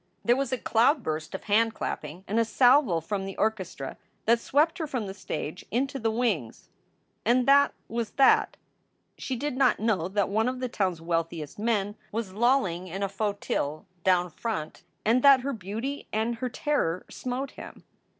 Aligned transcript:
There 0.25 0.35
was 0.35 0.51
a 0.51 0.57
cloudburst 0.57 1.35
of 1.35 1.43
handclapping 1.43 2.23
and 2.27 2.39
a 2.39 2.43
salvo 2.43 3.01
from 3.01 3.23
the 3.27 3.37
orchestra 3.37 3.97
that 4.25 4.39
swept 4.39 4.79
her 4.79 4.87
from 4.87 5.05
the 5.05 5.13
stage 5.13 5.63
into 5.69 5.99
the 5.99 6.09
wings. 6.09 6.69
And 7.23 7.47
that 7.47 7.75
was 7.87 8.09
tnat! 8.09 8.55
She 9.19 9.35
did 9.35 9.55
not 9.55 9.79
know 9.79 10.07
that 10.07 10.27
one 10.27 10.49
of 10.49 10.59
the 10.59 10.69
town 10.69 10.93
s 10.93 11.01
wealthiest 11.01 11.59
men 11.59 11.97
was 12.11 12.33
lolling 12.33 12.87
in 12.87 13.03
a 13.03 13.07
fauteuil 13.09 13.85
down 14.03 14.31
front 14.31 14.81
and 15.05 15.21
that 15.21 15.41
her 15.41 15.53
beauty 15.53 16.07
and 16.11 16.37
her 16.37 16.49
terror 16.49 17.05
smote 17.07 17.51
him. 17.51 17.83